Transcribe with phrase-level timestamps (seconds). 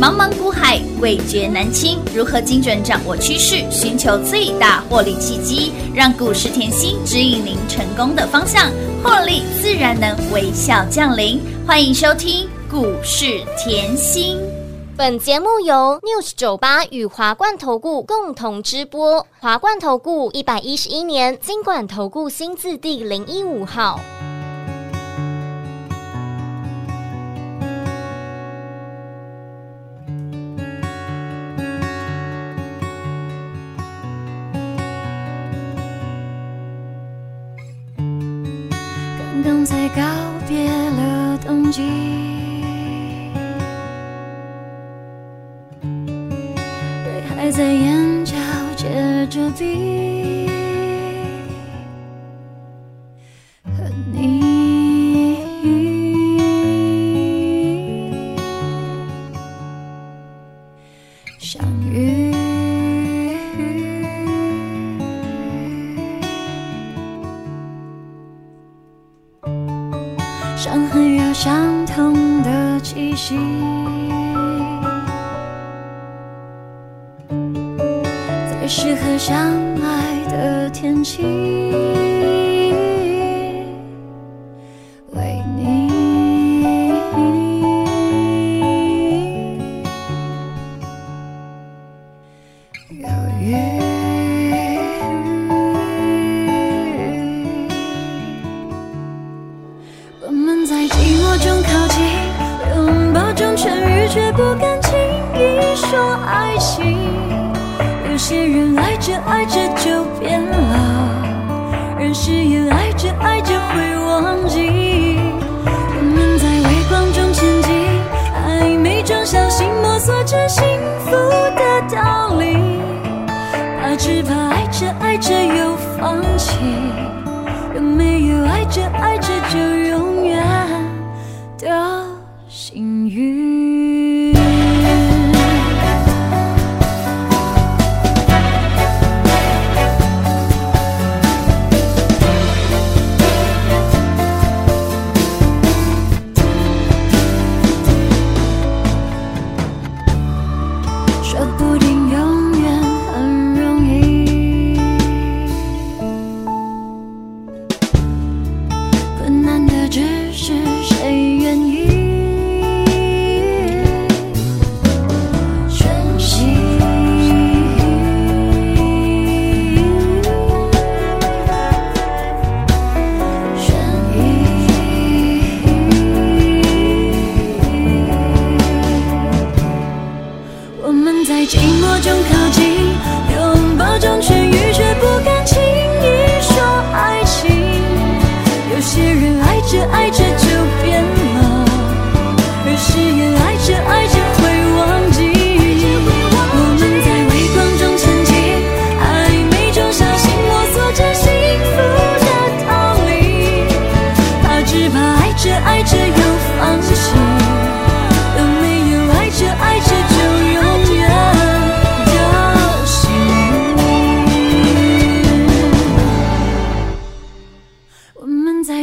[0.00, 2.00] 茫茫股海，味觉难清。
[2.12, 8.68] 如何精准掌握趋势，寻求最大获利契机，让股市甜心指引您成功的方向，
[9.04, 11.40] 获利自然能微笑降临。
[11.64, 14.36] 欢迎收听股市甜心。
[14.96, 19.24] 本节目由 News 九八与华冠投顾共同直播。
[19.38, 24.00] 华冠投顾一百一十一年金管投顾新字第零一五号。
[39.94, 40.02] 告
[40.48, 41.82] 别了冬季，
[45.82, 48.34] 泪还在眼角
[48.76, 50.63] 结着冰。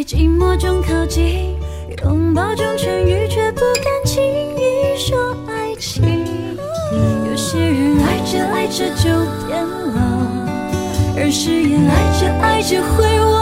[0.02, 1.56] 在寂寞中靠近，
[2.04, 4.20] 拥抱中痊愈，却不敢轻
[4.58, 6.04] 易说爱情。
[7.30, 9.04] 有些人爱着爱着就
[9.46, 9.64] 变
[9.94, 10.02] 老，
[11.16, 13.41] 而誓言爱着爱着会忘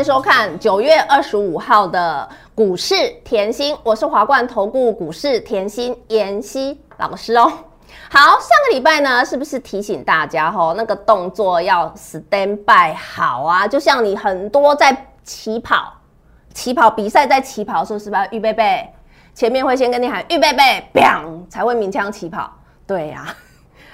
[0.00, 7.52] 迎收看九月二十五号的股市甜心，我是华冠投顾股市甜心妍希老师哦。
[8.10, 13.68] 好，上个礼拜呢，是不是提醒大家吼，那个动作要 stand by 好啊？
[13.68, 15.92] 就像你很多在起跑、
[16.54, 18.88] 起跑比赛在起跑的时候，是不是预备备？
[19.34, 22.50] 前面会先跟你喊预备备，biang 才会鸣枪起跑。
[22.86, 23.49] 对呀、啊。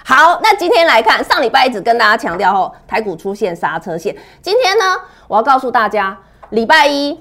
[0.09, 4.17] 好，那今天来看，上礼拜一直跟大家强调后，台股出现刹车线。
[4.41, 4.85] 今天呢，
[5.27, 6.17] 我要告诉大家，
[6.51, 7.19] 礼拜一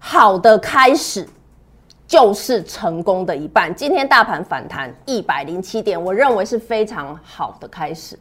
[0.00, 1.28] 好的开始。
[2.08, 3.72] 就是成功的一半。
[3.74, 8.18] 今天大盘反弹一百零七点，我认为是非常好的开始。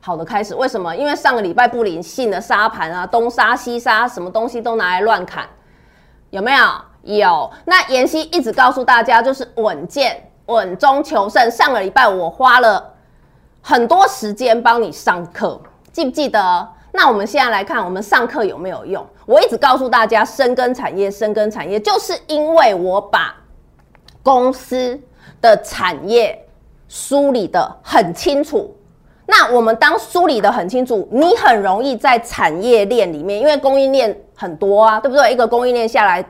[0.00, 0.54] 好的开始。
[0.54, 0.96] 为什么？
[0.96, 5.46] 因为上个礼拜不理性的杀盘啊，东杀西杀，什么东西都拿来乱砍，
[6.30, 6.66] 有没有？
[7.02, 7.50] 有。
[7.66, 11.50] 那妍希一直告诉大家，就是稳健、稳中求胜。
[11.50, 12.94] 上个礼拜我花了
[13.68, 15.60] 很多时间帮你上课，
[15.92, 16.68] 记不记得？
[16.90, 19.06] 那我们现在来看，我们上课有没有用？
[19.26, 23.36] 我一直告诉大家，深耕产业，深耕产业，就是因为我把
[24.22, 24.98] 公司
[25.42, 26.42] 的产业
[26.88, 28.74] 梳理得很清楚。
[29.26, 35.30] 那我们当梳理得很清楚，你很容易在产业链里面，因为供应链很多啊，对不对？
[35.30, 36.24] 一个供应链下来。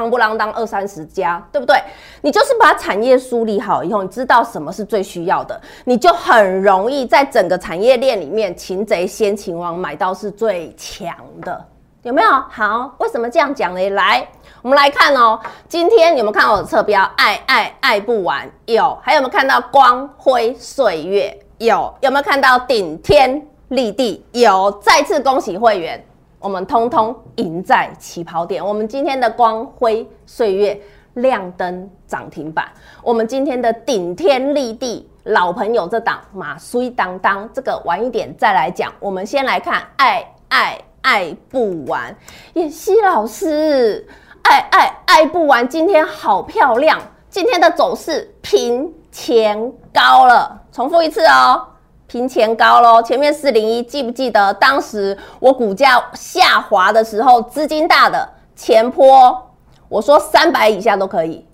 [0.00, 1.76] 夯不啷当二三十家，对不对？
[2.22, 11.62] 你就是把产业梳理好以后，你知道什么是最需要的，你就很容易在整个产业链里面，擒贼先擒王，买到是最强的，
[12.02, 12.30] 有没有？
[12.48, 13.90] 好，为什么这样讲呢？
[13.90, 14.26] 来，
[14.62, 15.38] 我们来看哦。
[15.68, 17.02] 今天有没有看到我的侧标？
[17.16, 18.98] 爱爱爱不完，有。
[19.02, 21.38] 还有没有看到光辉岁月？
[21.58, 21.92] 有。
[22.00, 24.24] 有没有看到顶天立地？
[24.32, 24.70] 有。
[24.82, 26.02] 再次恭喜会员。
[26.40, 28.66] 我们通通赢在起跑点。
[28.66, 30.80] 我们今天的光辉岁月
[31.14, 32.66] 亮灯涨停板，
[33.02, 38.90] 我们今天的顶天立地老朋友这档马衰当当，这个晚一点再来讲。
[38.98, 42.16] 我们先来看爱爱爱不完，
[42.54, 44.08] 妍希老师
[44.42, 46.98] 爱爱爱不完，今天好漂亮，
[47.28, 51.66] 今天的走势平前高了，重复一次哦。
[52.10, 59.40] 平前高喽，前面四零一，记不记得当时我股价下滑的时候，资金大的前波，
[59.88, 61.46] 我说三百以下都可以，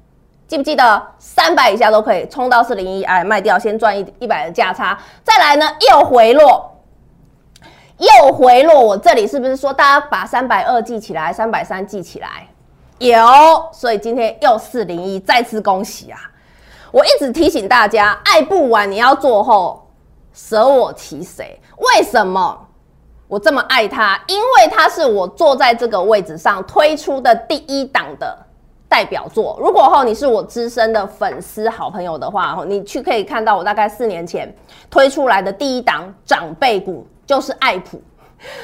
[0.48, 6.78] 记不记得三百以下都可以冲到四零一，哎，卖掉先赚一一百的价差，再来呢又回落，
[7.98, 12.48] 又回落，我这里是不是说大家把三百二记起来，三百三记起来？
[12.96, 13.18] 有，
[13.74, 16.18] 所以今天又四零一，再次恭喜啊！
[16.92, 19.82] 我一直提醒大家，爱不完你要做后。
[20.36, 21.58] 舍我其谁？
[21.78, 22.68] 为什么
[23.26, 24.20] 我这么爱他？
[24.28, 28.36] 因为他是我坐在这个位置上推出的第一档的
[28.86, 29.58] 代表作。
[29.58, 34.54] 如果后你是我资深的粉丝好朋友的话，你去可以看到我大概四年前
[34.90, 37.98] 推出来的第一档长辈股就是爱普。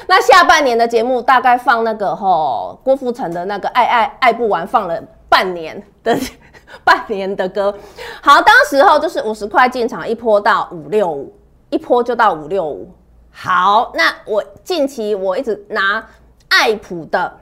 [0.07, 6.15] 那下半年的节目大概放那个吼郭富城的那个爱爱爱不完，放了半年的
[6.85, 7.75] 半年的歌。
[8.21, 11.33] 好，当时候就是五十块进场，一波到五六五。
[11.73, 12.87] 一波就到五六五，
[13.31, 16.07] 好，那我近期我一直拿
[16.49, 17.39] 爱普的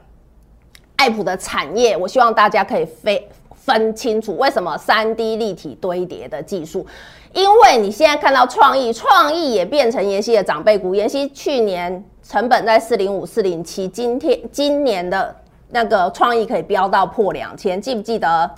[0.96, 3.22] 爱普的产业，我希望大家可以分
[3.54, 6.88] 分清楚为什么三 D 立体堆叠的技术，
[7.34, 15.36] 因为你现在看到创意，创意也变成妍希的长辈股，妍希去年成本在四零五四零七，今天今年的
[15.72, 18.50] 那个创意可以飙到破两千，记不记得？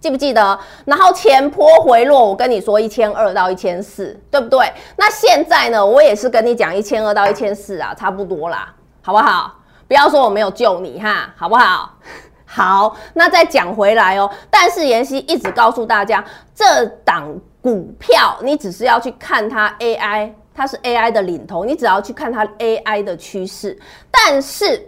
[0.00, 0.58] 记不记得？
[0.86, 4.72] 然后前波回落，我跟你说一千二到一千四，对不对？
[4.96, 5.84] 那现在呢？
[5.84, 9.54] 我也是跟你讲一千二到一千四啊，差不多啦，好不好？
[9.86, 11.90] 不要说我没有救你哈，好不好？
[12.46, 14.28] 好，那再讲回来哦。
[14.50, 16.24] 但是妍希一直告诉大家，
[16.54, 23.78] 这档股票你只是要去看它 AI，它是 AI 的领头，你只要去看它 AI 的趋势。
[24.10, 24.84] 但是，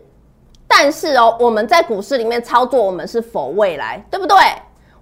[0.66, 4.36] 但是哦，我们在股市里面操作，我们是否未来，对不对？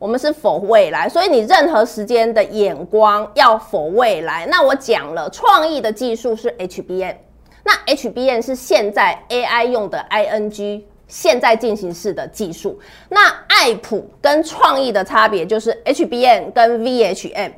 [0.01, 4.47] 我们是否未来，所以你任何时间的眼光要否未来。
[4.47, 7.15] 那我讲了，创意的技术是 HBN，
[7.63, 12.81] 那 HBN 是现在 AI 用的 ING，现在进行式的技术。
[13.11, 17.53] 那爱普跟创意的差别就是 HBN 跟 VHM，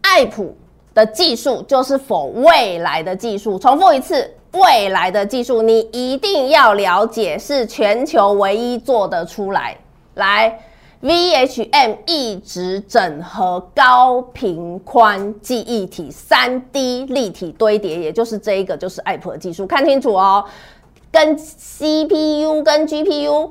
[0.00, 0.56] 爱普
[0.94, 3.58] 的技术就是否未来的技术。
[3.58, 9.76] 重复一次，未来的技术你一定要了解，是全球唯一做得出来。
[10.16, 10.58] 来
[11.02, 19.66] ，VHM 一直整合高频宽记忆体，三 D 立体堆叠，也就是这一个，就是爱普的技术。
[19.66, 20.42] 看清楚哦，
[21.12, 23.50] 跟 CPU、跟 GPU、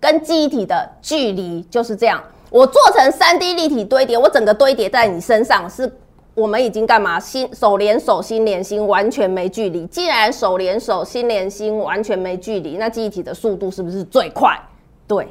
[0.00, 2.22] 跟记忆体的距离就是这样。
[2.48, 5.94] 我做成三 D 立体堆叠，我整个堆叠在你身上，是
[6.34, 7.20] 我们已经干嘛？
[7.20, 9.84] 心手连手，心连心，完全没距离。
[9.88, 14.58] 既然手连手，心连心，完全没距离，那记忆体的速度是不是最快？
[15.06, 15.28] 对。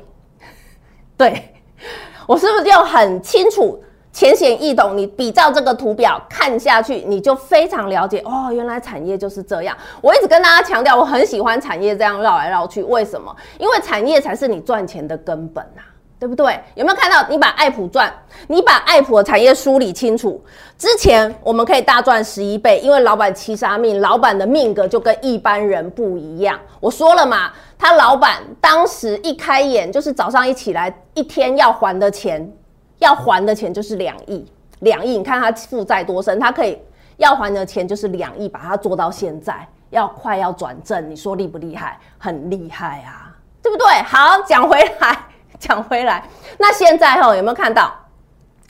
[1.18, 1.56] 对，
[2.28, 4.96] 我是不是就很清楚、浅显易懂？
[4.96, 8.52] 你比照这个图表看下去，你就非常了解哦。
[8.52, 9.76] 原来产业就是这样。
[10.02, 12.84] 我一直跟大家强调，我很喜欢产业这样绕来绕去。
[12.84, 13.36] 为什么？
[13.58, 15.82] 因为产业才是你赚钱的根本啊，
[16.20, 16.60] 对不对？
[16.76, 17.28] 有没有看到？
[17.30, 18.12] 你把爱普赚，
[18.48, 20.44] 你把爱普的产业梳理清楚，
[20.78, 26.60] 之前我们可以大赚十一倍，因为老板七杀命，老板的命格就跟一般人不一样。
[26.80, 27.52] 我说了嘛。
[27.80, 32.52] 他老板当时一开眼就是早上一起来，一天要还的钱，
[32.98, 34.44] 要还的钱就是两亿，
[34.80, 35.16] 两亿。
[35.16, 36.76] 你看他负债多深，他可以
[37.18, 42.00] 要还的钱就是两亿，把它做到现在，要快要转正，你说厉不厉害？
[42.18, 43.30] 很厉害啊，
[43.62, 43.86] 对不对？
[44.02, 45.20] 好，讲回来，
[45.60, 46.24] 讲回来，
[46.58, 47.92] 那现在哈有没有看到？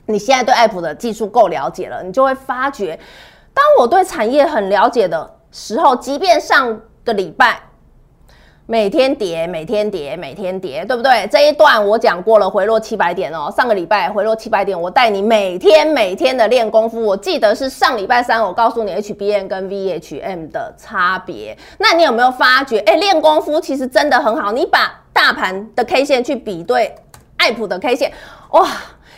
[0.05, 2.97] 你现在对爱普的技术够了解了，你就会发觉，
[3.53, 7.61] 当我对产业很了解的时候，即便上个礼拜。
[8.69, 11.25] 每天跌，每天跌，每天跌，对不对？
[11.31, 13.49] 这一段我讲过了，回落七百点哦。
[13.55, 17.01] 上个礼拜回落七百点，我带你每天每天的练功夫。
[17.01, 21.57] 我记得是上礼拜三，我告诉你 HBN 跟 VHM 的差别。
[21.77, 22.79] 那你有没有发觉？
[22.79, 24.51] 哎，练功夫其实真的很好。
[24.51, 26.93] 你把大盘的 K 线去比对
[27.37, 28.11] 爱普的 K 线，
[28.51, 28.67] 哇，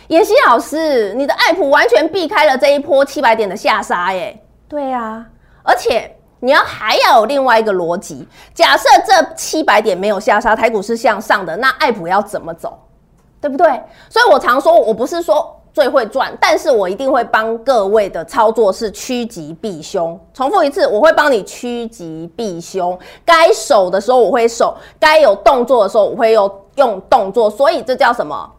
[0.09, 4.39] 妍希老师，你的爱普完全避开了这一波七百点的下杀耶。
[4.67, 5.25] 对啊，
[5.63, 6.15] 而且。
[6.41, 12.79] 你要还要有另外一个逻辑，假设这七百点没有下杀，台股是向上的，那爱普要怎么走，
[13.41, 13.67] 对不对？
[14.09, 20.19] 所以我常说，我不是说最会赚，但是我一定会帮各位的操作是趋吉避凶。
[20.33, 28.49] 重复一次，我会帮你趋吉避凶，该守的时候我会守，该有动作的时候我会用用动作，所以这叫什么？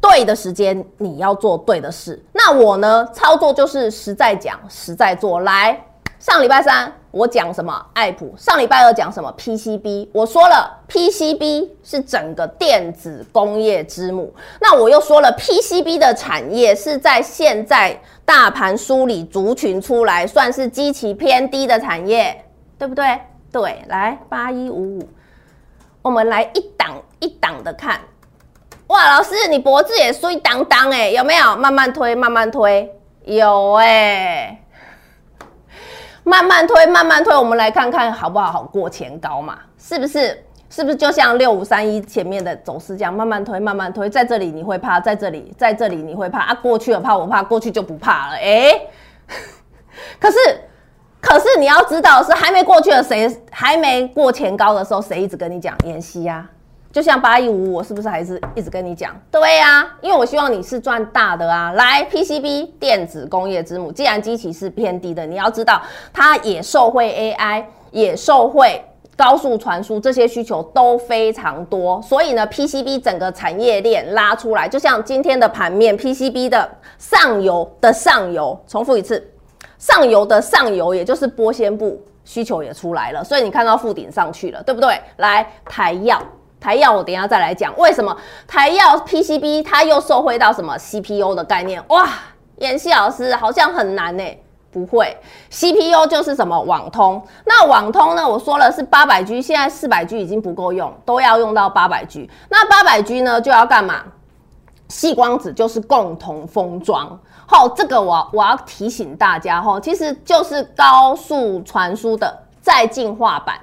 [0.00, 2.24] 对的时间你要做对的事。
[2.32, 5.84] 那我呢，操作就是实在讲，实在做，来。
[6.20, 7.86] 上礼拜三我讲什么？
[7.94, 8.34] 爱普。
[8.36, 10.08] 上礼拜二讲什么？PCB。
[10.12, 14.34] 我说了，PCB 是整个电子工业之母。
[14.60, 22.44] 那我又说了，PCB 的产业是在现在大盘梳理族群出来，算是基期偏低的产业，
[22.76, 23.18] 对不对？
[23.50, 25.08] 对，来八一五五，
[26.02, 28.00] 我们来一档一档的看。
[28.88, 31.56] 哇，老师，你脖子也衰当当哎，有没有？
[31.56, 32.92] 慢慢推，慢慢推，
[33.24, 34.60] 有哎、
[36.28, 38.52] 慢慢推，慢慢推，我们来看看好不好？
[38.52, 39.58] 好过前高嘛？
[39.78, 40.44] 是不是？
[40.70, 43.10] 是不是就像六五三一前面的走势这样？
[43.10, 46.54] 慢慢推，慢慢推，在这里你会怕，在这里，在这里你会怕啊？
[46.54, 48.34] 过去了怕我怕，过去就不怕了。
[48.34, 48.78] 哎，
[50.20, 50.36] 可是，
[51.22, 56.46] 可是你要知道是还没过去的谁还没过前高的时候，谁一直跟你讲妍希呀？
[56.98, 59.14] 就像八一五，我是不是还是一直跟你讲？
[59.30, 61.70] 对呀、啊，因为我希望你是赚大的啊！
[61.76, 65.80] 来，PCB 电子工业之母，既然基期是偏低的，你要知道
[66.12, 68.82] 它也受惠 AI，也受惠
[69.16, 72.02] 高速传输，这些需求都非常多。
[72.02, 79.24] 所以呢，PCB 整个产业链拉出来，就像今天的盘面，PCB 的上游的上游，重复一次，
[79.78, 85.00] 上游的上游，也就是玻纤布需求也出来了，所以你看到附顶上去了，对不对？
[85.18, 86.20] 来，台药。
[86.60, 91.82] 台燿，我等一下再来讲为什么台燿 PCB 它又受惠到什么 CPU 的概念？
[91.88, 92.08] 哇，
[92.56, 94.24] 妍希老师好像很难呢？
[94.70, 95.16] 不会
[95.50, 97.20] ，CPU 就是什么网通。
[97.46, 98.28] 那网通呢？
[98.28, 102.28] 我说了是八百 G，现在四百 G 已经不够用，都要用到八百 G。
[102.50, 104.02] 那八百 G 呢就要干嘛？
[104.88, 107.18] 细光子就是共同封装。
[107.46, 113.58] 好，这个我我要提醒大家哈，其实就是高速传输的再进化版。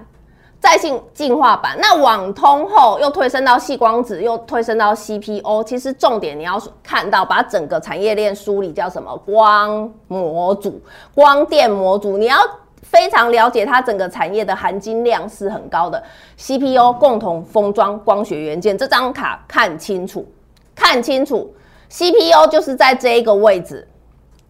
[0.65, 5.63] 再进进化版，那网通后又推升到细光子，又推升到 CPO。
[5.63, 9.15] 其实重点你要看到，把整个产业链梳理叫什么？
[9.17, 10.81] 光模组、
[11.13, 12.37] 光电模组，你要
[12.81, 16.01] 非常了解它整个产业的含金量是很高的。
[16.39, 20.27] CPO 共同封装光学元件，这张卡看清楚，
[20.73, 21.53] 看清楚
[21.91, 23.87] ，CPO 就是在这一个位置，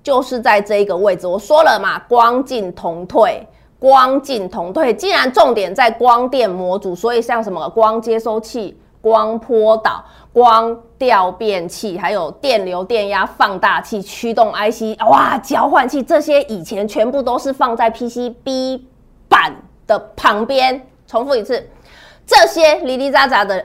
[0.02, 1.28] 就是在这一个位置。
[1.28, 3.46] 我说了嘛，光进同退。
[3.86, 18.82] 光进同退，既然重点在光电模组，所以像什么光接收器、光波导、光调变器，还有电流电压放大器、驱动 IC，哇，交换器这些以前全部都是放在 PCB
[19.30, 20.82] 板的旁边。
[21.06, 21.70] 重复一次，
[22.26, 23.64] 这些零零杂杂的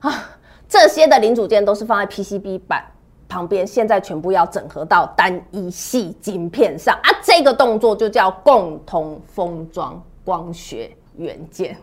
[0.00, 0.30] 啊，
[0.66, 2.82] 这些的零组件都是放在 PCB 板。
[3.28, 11.76] 旁边现在全部要整合到单一系晶片上啊，这个动作就叫共同封装光学元件，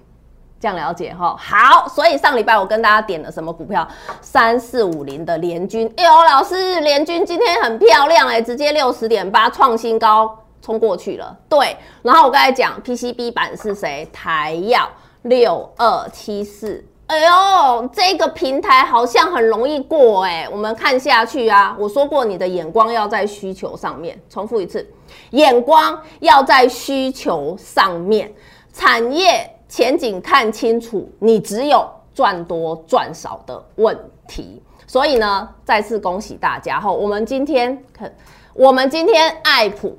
[0.59, 1.35] 这样了解哈？
[1.37, 3.87] 好，所以上礼拜我跟大家点了什么股票？
[4.21, 11.37] 三四五零的联军，哎呦，老师，联军今天很漂亮哎、直接六十点八创新高冲过去了。
[11.47, 14.07] 对，然后我刚才讲 PCB 板是谁？
[14.11, 14.87] 台燿
[15.21, 16.83] 六二七四。
[17.07, 21.75] 哎呦，这个平台好像很容易过哎，我们看下去啊。
[21.79, 24.19] 我说过，你的眼光要在需求上面。
[24.27, 24.87] 重复一次，
[25.29, 28.33] 眼光要在需求上面，
[28.73, 33.95] 产业前景看清楚，你只有赚多赚少的问
[34.27, 34.59] 题。
[34.87, 38.11] 所以呢，再次恭喜大家哈，我们今天看，
[38.55, 39.95] 我们今天爱普、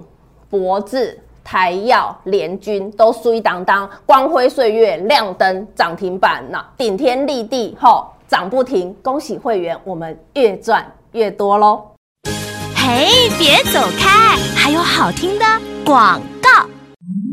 [0.51, 1.23] 博智。
[1.47, 11.81] 台药、联军都水当当，光辉岁月亮灯涨停板，那顶天立地吼涨不停，恭喜会员，我们越赚越多喽！
[12.75, 15.45] 嘿，别走开，还有好听的
[15.85, 16.67] 广告。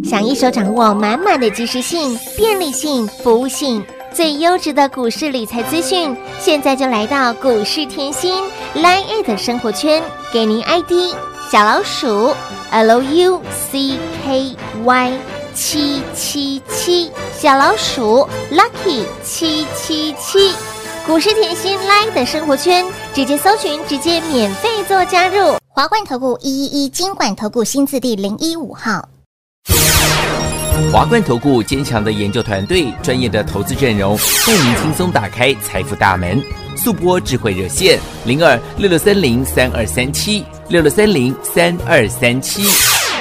[0.04, 8.44] 想一手掌握满满的即时性、便利性、服务性，最优质的股市理财资讯，现在就来到股市甜心
[8.76, 11.16] Line 的生活圈，给您 ID
[11.54, 12.36] 小老鼠
[12.72, 13.40] Lucky
[15.54, 20.52] 七七七，小老鼠 Lucky 七七七。
[21.06, 22.84] 股市甜心 Live 的生活圈，
[23.14, 25.60] 直接搜寻，直接免费做加入。
[25.68, 29.08] 华冠投顾一一一金管投顾新字第零一五号。
[30.92, 34.18] 华冠投顾坚强的研究团队，专业的投资阵容，
[34.48, 36.42] 带您轻松打开财富大门。
[36.76, 40.44] 速播智慧热线零二六六三零三二三七
[40.74, 42.64] 六六三零三二三七。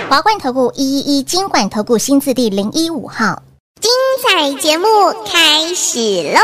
[0.09, 3.43] 华冠投顾一一一金管投顾新字第零一五号。
[3.79, 3.91] 精
[4.23, 4.87] 彩节目
[5.27, 5.99] 开始
[6.33, 6.41] 喽！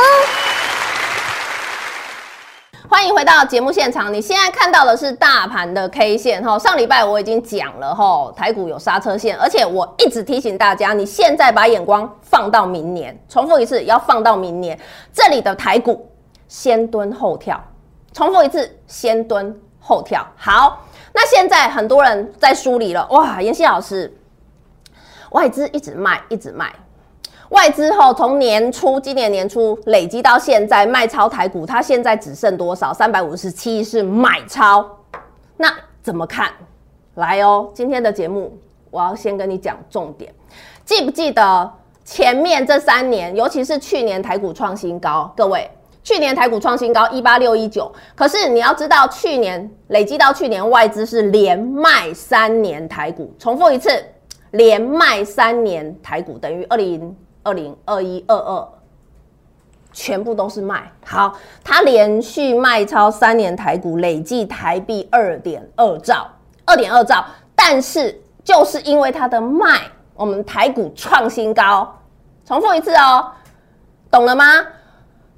[2.90, 4.12] 欢迎回到节目现场。
[4.12, 6.58] 你现在看到的是大盘的 K 线哈。
[6.58, 14.78] 上礼拜我已经讲了哈，台股有刹车线，而且我一直提醒大家，你现在把眼光放到明年，重复一次，要放到明年。
[15.14, 16.06] 这里的台股
[16.48, 17.58] 先蹲后跳，
[18.12, 20.22] 重复一次，先蹲后跳。
[20.36, 20.84] 好，
[21.18, 24.16] 那现在很多人在梳理了，哇，妍希老师，
[25.32, 26.72] 外资一直卖，一直卖。
[27.48, 32.94] 外资后从年初，今年年初累积到现在卖超台股，它现在只剩多少？
[32.94, 34.88] 三百五十七是买超，
[35.56, 36.52] 那怎么看？
[37.16, 38.56] 来哦，今天的节目
[38.92, 40.32] 我要先跟你讲重点，
[40.84, 41.72] 记不记得
[42.04, 45.68] 前面这三年，尤其是去年台股创新高，各位，
[46.08, 53.90] 去年台股创新高一八六一九，可是你要知道，去年累积到去年外资是连卖三年台股，重复一次，
[54.52, 57.14] 连卖三年台股等于二零。
[57.44, 58.68] 二零二一二二，
[59.90, 60.92] 全部都是卖。
[61.06, 61.32] 好，
[61.64, 66.26] 他连续卖超三年台股，累计台币二点二兆，
[66.66, 67.24] 二点二兆。
[67.54, 69.80] 但是就是因为他的卖，
[70.14, 71.90] 我们台股创新高。
[72.44, 73.32] 重复一次哦，
[74.10, 74.44] 懂了吗？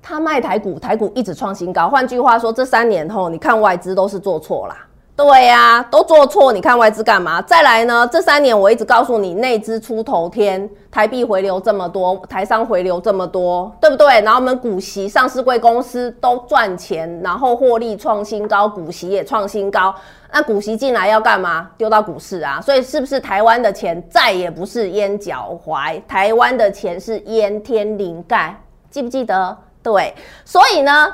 [0.03, 1.89] 他卖台股，台股一直创新高。
[1.89, 4.77] 换句话说，这三年后，你看外资都是做错啦。
[5.17, 7.43] 对呀、都做错，你看外资干嘛？
[7.43, 8.09] 再来呢？
[8.11, 14.07] 这三年我一直告诉你，内资出头天，台币回流这么多，台商回流这么多，对不对？
[14.23, 19.95] 然后我们股息上市贵公司都赚钱，然后获利创新高，股息也创新高。
[20.33, 21.69] 那股息进来要干嘛？
[21.77, 22.59] 丢到股市啊！
[22.59, 26.01] 所以是不是台湾的钱再也不是淹脚踝？
[26.09, 28.59] 台湾的钱是淹天灵盖，
[28.89, 29.55] 记不记得？
[29.83, 30.14] 对，
[30.45, 31.12] 所以呢，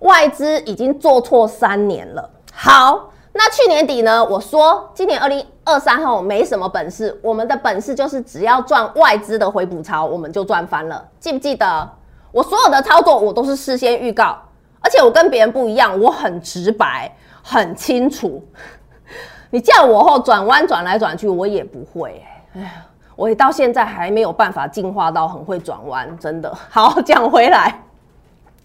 [0.00, 2.30] 外资已经做错三年了。
[2.52, 3.10] 好。
[3.36, 4.24] 那去年底呢？
[4.24, 11.04] 我说今年二零二三后没什么本事，我们的本事就是只要赚外资的回补潮，我们就赚翻了。
[11.18, 11.90] 记不记得？
[12.30, 14.38] 我所有的操作我都是事先预告，
[14.80, 18.40] 而且我跟别人不一样，我很直白，很清楚。
[19.50, 22.24] 你叫我后转弯转来转去，我也不会。
[22.54, 22.70] 哎呀，
[23.16, 26.56] 我到现在还没有办法进化到很会转弯，真的。
[26.70, 27.82] 好，讲回来，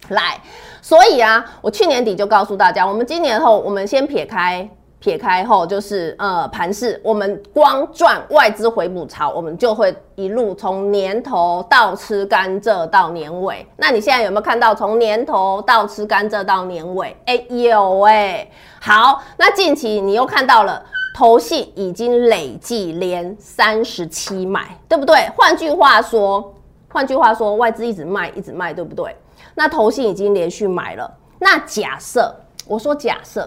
[0.08, 0.40] 来。
[0.82, 13.66] 所以啊，我去年底就告诉大家，我们今年后，我们先撇开撇开后，就是呃盘势，我们光赚外资回补潮，我们就会一路从年头到吃甘蔗到年尾。
[13.76, 17.16] 那你现在有没有看到从年头到吃甘蔗到年尾？
[17.26, 20.82] 哎、欸，有哎、好，那近期你又看到了，
[21.14, 25.30] 投信已经累计连三十七买，对不对？
[25.36, 26.54] 换句话说，
[26.92, 29.16] 换句话说，外资一直卖，一直卖，对不对？
[29.60, 31.18] 那投信已经连续买了。
[31.38, 32.34] 那假设
[32.66, 33.46] 我说假设，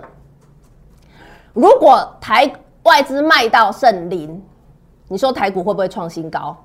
[1.54, 2.48] 如果台
[2.84, 4.40] 外资卖到剩零，
[5.08, 6.56] 你说台股会不会创新高？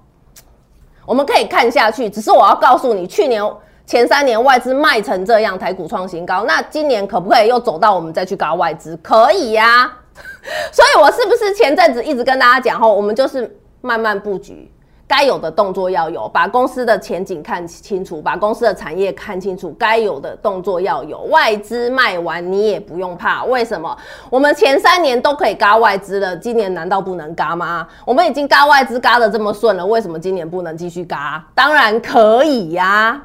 [1.06, 2.10] 我们可以看下去。
[2.10, 3.42] 只是我要告诉你，去年
[3.86, 6.44] 前三年外资卖成这样，台股创新高。
[6.44, 8.94] 那今年可不可以又走到我们再去搞外资？
[8.98, 9.90] 可以呀、
[10.70, 14.70] 所以我是不是前阵子一直跟大家讲后，我们就是慢慢布局。
[15.08, 19.74] 该有的动作要有，把公司的前景看清楚，把公司的产业看清楚。
[19.78, 23.42] 该有的动作要有，外资卖完你也不用怕。
[23.44, 23.96] 为什么？
[24.28, 27.88] 我们前三年都可以嘎外资了，今年难道不能嘎吗？
[28.04, 31.42] 我们已经嘎外资轧得这么顺了，为什么今年不能继续嘎？
[31.54, 33.18] 当然可以呀、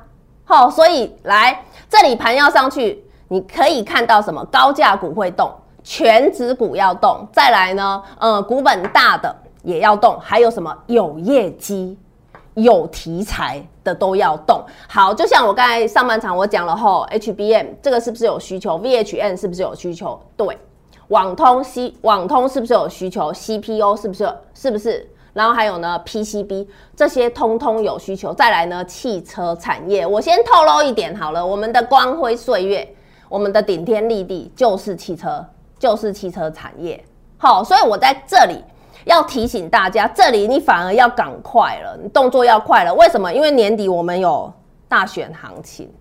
[0.45, 4.41] 好，所以来这里盘要上去，你可以看到什么？
[4.45, 5.51] 高价股会动，
[5.83, 7.27] 全指股要动。
[7.33, 8.01] 再来呢？
[8.19, 9.35] 呃，股本大的。
[9.63, 11.97] 也要动，还有什么有业绩、
[12.53, 14.63] 有题材的都要动。
[14.87, 20.21] 好，就像我刚才上半场我讲了后，HBM 这个是不是有需求？VHN 是不是有需求？
[20.37, 20.57] 对，
[21.07, 24.31] 网通 C 网通是不是有需求？CPU 是不是？
[24.53, 25.09] 是不是？
[25.33, 28.33] 然后还有呢，PCB 这些通通有需求。
[28.33, 32.95] 再来呢，汽车产业，我先透露一点好了，我们的光辉岁月，
[33.29, 35.43] 我们的顶天立地就是汽车。
[35.79, 37.03] 就是汽车产业。
[37.37, 38.63] 好，所以我在这里
[39.05, 42.93] 要提醒大家，这里你反而要赶快了，你动作要快了。
[42.93, 43.31] 为什么？
[43.33, 44.51] 因为年底我们有
[44.87, 45.91] 大选行情，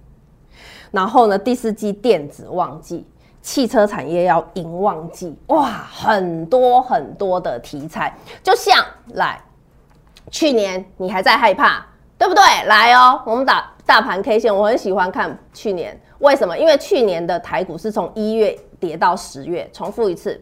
[0.90, 3.06] 然后呢，第四季电子旺季，
[3.40, 8.84] 汽车产业要迎旺季，哇，很多很多的题材，就像
[9.14, 9.40] 来
[10.30, 11.84] 去年你还在害怕，
[12.16, 12.42] 对不对？
[12.66, 16.56] 来哦，我们打大盘 K 线，我很喜欢看去年，为什么？
[16.56, 20.38] 因为去年的台股是从一月跌到十月，重复一次，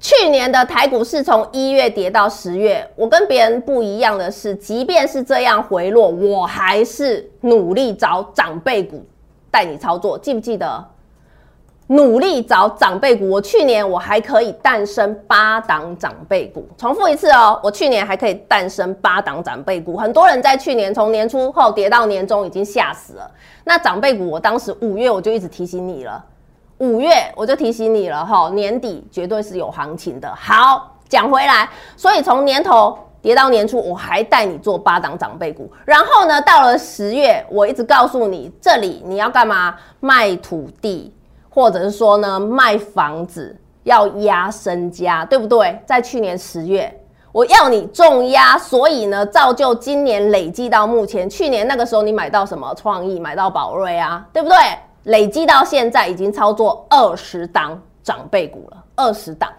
[0.00, 2.88] 去年的台股是从一月跌到十月。
[2.96, 9.04] 我跟别人不一样的是，即便是这样回落，我还是努力找长辈股
[9.50, 10.82] 带你操作，记不记得？
[11.88, 16.66] 努力找长辈股，我去年我还可以诞生八档长辈股。
[16.78, 19.98] 重复一次哦，我去年还可以诞生八档长辈股。
[19.98, 23.30] 很多人在去年从年初后跌到年终，已经吓死了。
[23.64, 26.24] 那长辈股，我当时五月我就一直提醒你了，
[26.82, 30.28] 五月我就提醒你了哈，年底绝对是有行情的。
[30.34, 35.70] 好，讲回来，所以从年头跌到年初，我还带你做八档长辈股。
[35.84, 39.76] 然后呢，到了十月，我一直告诉你，这里你要干嘛？
[40.00, 41.14] 卖土地。
[41.54, 45.78] 或者是说呢，卖房子要压身家，对不对？
[45.84, 46.90] 在去年十月，
[47.30, 54.56] 我要你重压，所以呢，造就今年累计到目前，去年那个时候你买到什么创意，买到宝瑞啊，对不对？
[55.04, 59.50] 累计到现在已经操作二十档长辈股了，二十档。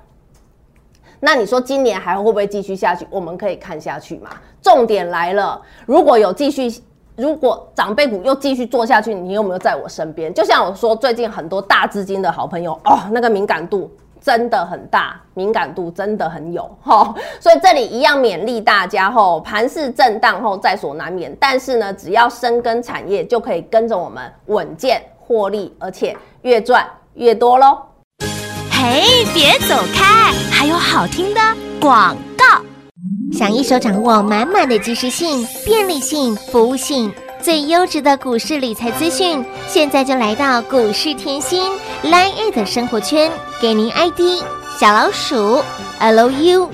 [1.19, 3.08] 那你说今年还会不会继续下去？
[3.10, 4.29] 我们可以看下去嘛。
[4.62, 6.84] 重点来了，如果有继续。
[7.15, 10.34] 如果长辈股又继续做下去，你有没有在我身边？
[10.34, 13.88] 就像我说，最近很多大资金的好朋友哦，那个敏感度
[14.19, 27.77] 真的很大，敏感度真的很有哈、所以这里一样勉励大家吼，盘势震荡后在所难免，但是呢，只要深耕产业，就可以跟着我们稳健获利，而且越赚越多喽。
[28.69, 31.39] 嘿，别走开，还有好听的
[31.79, 32.62] 广告。
[33.31, 41.71] 想一手掌握满满的即时性、便利性、服务性，最优质的股市理财资讯，现在就来到股市甜心
[42.03, 43.31] Line 的生活圈，
[43.62, 44.43] 给您 ID
[44.77, 45.63] 小老鼠
[45.99, 46.69] Lucky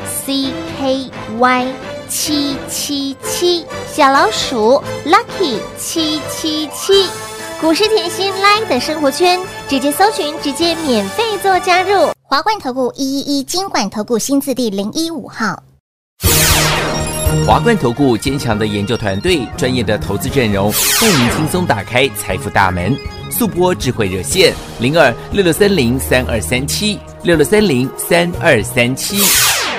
[2.08, 7.08] 七七七，小老鼠 Lucky 七七七，
[7.62, 12.10] 股市甜心 Live 的生活圈，直接搜寻，直接免费做加入。
[12.22, 15.62] 华冠投顾一一一金管投顾新字第零一五号。
[17.46, 22.96] 华冠投顾坚强的研究团队，专业的投资阵容，带您轻松打开财富大门。
[23.30, 29.18] 速播智慧热线零二六六三零三二三七六六三零三二三七。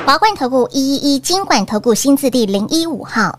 [0.05, 3.39] 华冠投顾一一一金管投顾新字第零一五号。